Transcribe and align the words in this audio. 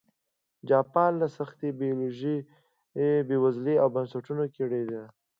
جاپان 0.69 1.11
له 1.21 1.27
سختې 1.37 1.67
بېوزلۍ 3.27 3.75
او 3.83 3.87
بنسټونو 3.95 4.43
کړېده. 4.55 5.03